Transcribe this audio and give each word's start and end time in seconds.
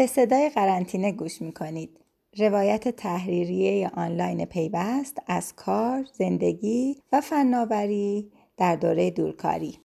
به 0.00 0.06
صدای 0.06 0.50
قرنطینه 0.54 1.12
گوش 1.12 1.42
می‌کنید. 1.42 2.00
روایت 2.38 2.88
تحریریه 2.88 3.90
آنلاین 3.94 4.44
پیوست 4.44 5.18
از 5.26 5.54
کار، 5.56 6.04
زندگی 6.12 6.96
و 7.12 7.20
فناوری 7.20 8.32
در 8.56 8.76
دوره 8.76 9.10
دورکاری. 9.10 9.78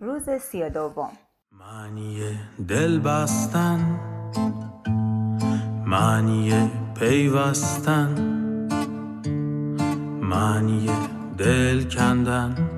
روز 0.00 0.30
سی 0.40 0.62
و 0.62 0.68
دوم 0.68 1.12
معنی 1.52 2.18
دل 2.68 2.98
بستن 2.98 4.00
معنی 5.86 6.70
پیوستن 6.98 8.14
معنی 10.22 10.90
دل 11.38 11.88
کندن 11.88 12.70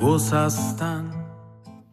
گسستن 0.00 1.15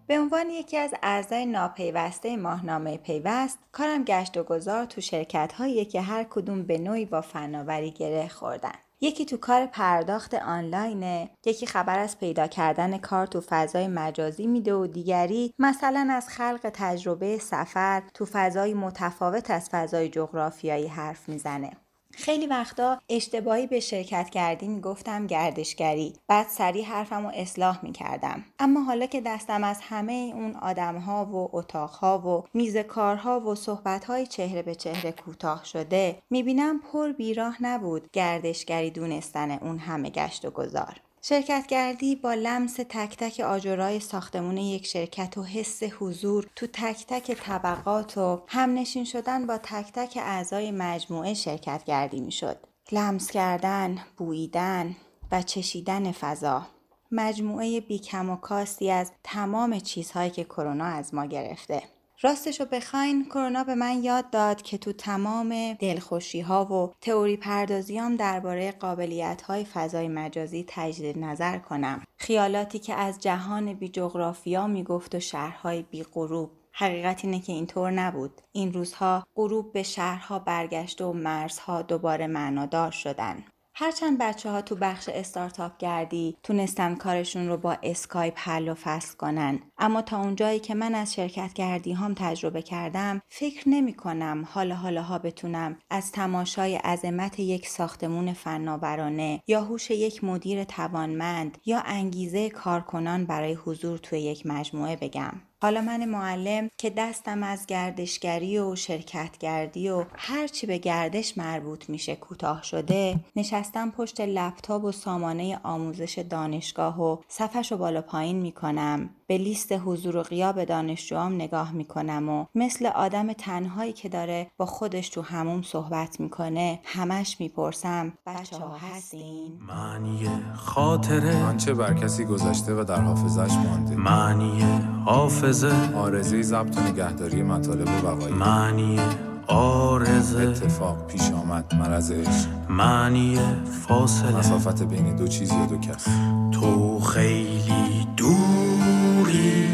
به 0.07 0.19
عنوان 0.19 0.49
یکی 0.49 0.77
از 0.77 0.93
اعضای 1.03 1.45
ناپیوسته 1.45 2.37
ماهنامه 2.37 2.97
پیوست 2.97 3.59
کارم 3.71 4.03
گشت 4.03 4.37
و 4.37 4.43
گذار 4.43 4.85
تو 4.85 5.01
شرکت 5.01 5.53
هایی 5.53 5.85
که 5.85 6.01
هر 6.01 6.23
کدوم 6.23 6.63
به 6.63 6.77
نوعی 6.77 7.05
با 7.05 7.21
فناوری 7.21 7.91
گره 7.91 8.27
خوردن. 8.27 8.73
یکی 9.01 9.25
تو 9.25 9.37
کار 9.37 9.65
پرداخت 9.65 10.33
آنلاینه 10.33 11.29
یکی 11.45 11.65
خبر 11.65 11.99
از 11.99 12.19
پیدا 12.19 12.47
کردن 12.47 12.97
کار 12.97 13.27
تو 13.27 13.41
فضای 13.41 13.87
مجازی 13.87 14.47
میده 14.47 14.73
و 14.73 14.87
دیگری 14.87 15.53
مثلا 15.59 16.07
از 16.11 16.29
خلق 16.29 16.71
تجربه 16.73 17.37
سفر 17.37 18.03
تو 18.13 18.25
فضای 18.25 18.73
متفاوت 18.73 19.51
از 19.51 19.69
فضای 19.69 20.09
جغرافیایی 20.09 20.87
حرف 20.87 21.29
می‌زنه. 21.29 21.71
خیلی 22.15 22.47
وقتا 22.47 22.99
اشتباهی 23.09 23.67
به 23.67 23.79
شرکت 23.79 24.29
کردی 24.29 24.67
می‌گفتم 24.67 25.27
گردشگری. 25.27 26.13
بعد 26.27 26.47
سریع 26.47 26.85
حرفم 26.85 27.23
رو 27.23 27.31
اصلاح 27.35 27.79
می‌کردم. 27.85 28.43
اما 28.59 28.83
حالا 28.83 29.05
که 29.05 29.21
دستم 29.21 29.63
از 29.63 29.79
همه 29.81 30.31
اون 30.35 30.55
آدمها 30.55 31.25
و 31.25 31.49
اتاقها 31.57 32.19
و 32.19 32.43
میز 32.53 32.77
کارها 32.77 33.39
و 33.39 33.55
صحبتهای 33.55 34.27
چهره 34.27 34.61
به 34.61 34.75
چهره 34.75 35.11
کوتاه 35.11 35.65
شده 35.65 36.17
می‌بینم 36.29 36.79
پر 36.79 37.11
بیراه 37.11 37.63
نبود 37.63 38.09
گردشگری 38.13 38.91
دونستن 38.91 39.51
اون 39.51 39.77
همه 39.77 40.09
گشت 40.09 40.45
و 40.45 40.51
گذار. 40.51 41.01
شرکت 41.25 41.65
کردی 41.67 42.15
با 42.15 42.33
لمس 42.33 42.73
تک 42.73 43.17
تک 43.17 43.39
آجرای 43.39 43.99
ساختمون 43.99 44.57
یک 44.57 44.85
شرکت 44.85 45.37
و 45.37 45.43
حس 45.43 45.83
حضور 45.83 46.47
تو 46.55 46.67
تک 46.73 47.05
تک 47.07 47.31
طبقات 47.31 48.17
و 48.17 48.41
همنشین 48.47 49.05
شدن 49.05 49.47
با 49.47 49.57
تک 49.57 49.91
تک 49.93 50.17
اعضای 50.21 50.71
مجموعه 50.71 51.33
شرکت 51.33 51.83
کردی 51.83 52.19
می‌شد. 52.19 52.57
لمس 52.91 53.31
کردن، 53.31 53.97
بوییدن 54.17 54.95
و 55.31 55.41
چشیدن 55.41 56.11
فضا. 56.11 56.67
مجموعه 57.11 57.81
بیکم 57.81 58.29
و 58.29 58.35
کاستی 58.35 58.91
از 58.91 59.11
تمام 59.23 59.79
چیزهایی 59.79 60.29
که 60.29 60.43
کرونا 60.43 60.85
از 60.85 61.13
ما 61.13 61.25
گرفته. 61.25 61.83
راستش 62.21 62.59
رو 62.59 62.65
بخواین 62.71 63.25
کرونا 63.25 63.63
به 63.63 63.75
من 63.75 64.03
یاد 64.03 64.29
داد 64.29 64.61
که 64.61 64.77
تو 64.77 64.93
تمام 64.93 65.73
دلخوشی 65.73 66.41
ها 66.41 66.65
و 66.65 66.93
تئوری 67.01 67.37
پردازیام 67.37 68.15
درباره 68.15 68.71
قابلیت 68.71 69.41
های 69.41 69.65
فضای 69.65 70.07
مجازی 70.07 70.65
تجدید 70.67 71.19
نظر 71.19 71.57
کنم. 71.57 72.03
خیالاتی 72.17 72.79
که 72.79 72.93
از 72.93 73.19
جهان 73.19 73.73
بی 73.73 73.89
جغرافیا 73.89 74.67
می‌گفت 74.67 75.15
و 75.15 75.19
شهرهای 75.19 75.81
بی 75.81 76.03
غروب 76.03 76.51
حقیقت 76.71 77.25
اینه 77.25 77.39
که 77.39 77.53
اینطور 77.53 77.91
نبود. 77.91 78.41
این 78.51 78.73
روزها 78.73 79.23
غروب 79.35 79.73
به 79.73 79.83
شهرها 79.83 80.39
برگشت 80.39 81.01
و 81.01 81.13
مرزها 81.13 81.81
دوباره 81.81 82.27
معنادار 82.27 82.91
شدن. 82.91 83.43
هرچند 83.75 84.17
بچه 84.17 84.49
ها 84.49 84.61
تو 84.61 84.75
بخش 84.75 85.09
استارتاپ 85.09 85.77
گردی 85.77 86.37
تونستن 86.43 86.95
کارشون 86.95 87.47
رو 87.47 87.57
با 87.57 87.77
اسکایپ 87.83 88.33
حل 88.37 88.69
و 88.69 88.73
فصل 88.73 89.15
کنن. 89.17 89.59
اما 89.77 90.01
تا 90.01 90.21
اونجایی 90.21 90.59
که 90.59 90.75
من 90.75 90.95
از 90.95 91.13
شرکت 91.13 91.53
گردی 91.53 91.93
هم 91.93 92.13
تجربه 92.17 92.61
کردم 92.61 93.21
فکر 93.29 93.69
نمی 93.69 93.93
کنم 93.93 94.47
حالا 94.51 94.75
حالا 94.75 95.01
ها 95.01 95.19
بتونم 95.19 95.79
از 95.89 96.11
تماشای 96.11 96.75
عظمت 96.75 97.39
یک 97.39 97.67
ساختمون 97.67 98.33
فناورانه 98.33 99.43
یا 99.47 99.61
هوش 99.61 99.91
یک 99.91 100.23
مدیر 100.23 100.63
توانمند 100.63 101.57
یا 101.65 101.79
انگیزه 101.85 102.49
کارکنان 102.49 103.25
برای 103.25 103.53
حضور 103.53 103.97
توی 103.97 104.19
یک 104.19 104.45
مجموعه 104.45 104.95
بگم. 104.95 105.33
حالا 105.63 105.81
من 105.81 106.05
معلم 106.05 106.69
که 106.77 106.89
دستم 106.89 107.43
از 107.43 107.65
گردشگری 107.65 108.59
و 108.59 108.75
شرکتگردی 108.75 109.89
و 109.89 110.05
هرچی 110.15 110.67
به 110.67 110.77
گردش 110.77 111.37
مربوط 111.37 111.89
میشه 111.89 112.15
کوتاه 112.15 112.63
شده 112.63 113.19
نشستم 113.35 113.91
پشت 113.91 114.21
لپتاپ 114.21 114.83
و 114.83 114.91
سامانه 114.91 115.59
آموزش 115.63 116.25
دانشگاه 116.29 117.01
و 117.01 117.17
صفش 117.27 117.71
و 117.71 117.77
بالا 117.77 118.01
پایین 118.01 118.39
می‌کنم. 118.39 119.09
به 119.27 119.37
لیست 119.37 119.71
حضور 119.71 120.17
و 120.17 120.23
غیاب 120.23 120.63
دانشجوام 120.63 121.35
نگاه 121.35 121.71
می‌کنم 121.71 122.29
و 122.29 122.45
مثل 122.55 122.85
آدم 122.85 123.33
تنهایی 123.33 123.93
که 123.93 124.09
داره 124.09 124.51
با 124.57 124.65
خودش 124.65 125.09
تو 125.09 125.21
هموم 125.21 125.61
صحبت 125.61 126.19
می‌کنه 126.19 126.79
همش 126.83 127.37
می‌پرسم 127.39 128.13
بچه 128.25 128.57
ها 128.57 128.77
هستین؟ 128.77 129.59
معنی 129.67 130.29
خاطره. 130.55 131.43
آنچه 131.43 131.73
بر 131.73 131.93
کسی 131.93 132.25
گذشته 132.25 132.73
و 132.73 132.83
در 132.83 133.01
حافظش 133.01 133.55
مانده. 133.55 133.95
معنی 133.95 134.63
حافظه. 135.05 135.93
آرزه 135.95 136.41
ضبط 136.41 136.77
و 136.77 136.81
نگهداری 136.81 137.43
مطالب 137.43 137.87
و 137.87 138.07
بقایی 138.07 138.35
معنی 138.35 138.99
آرزه. 139.47 140.41
اتفاق 140.41 141.07
پیش 141.07 141.31
آمد 141.31 141.75
مرض 141.75 142.11
عشق 142.11 142.47
معنی 142.69 143.39
فاصله. 143.87 144.37
مسافت 144.37 144.83
بین 144.83 145.15
دو 145.15 145.27
چیز 145.27 145.51
یا 145.51 145.65
دو 145.65 145.77
کس 145.77 146.07
تو 146.51 146.99
خیلی 146.99 148.07
دوری. 148.17 149.65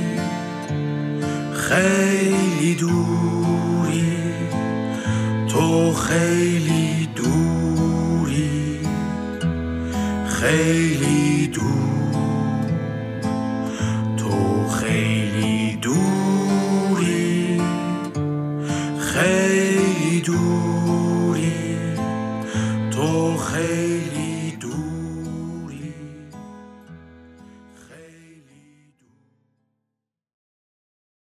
خیلی 1.54 2.76
دوری. 2.76 4.14
تو 5.48 5.94
خیلی 5.94 7.10
دوری. 7.16 8.80
خیلی 10.28 11.48
دور 11.48 11.89
خیلی 23.60 23.99